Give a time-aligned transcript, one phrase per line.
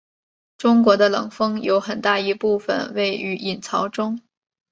[0.57, 4.19] 中国的冷锋有很大一部分位于隐槽中。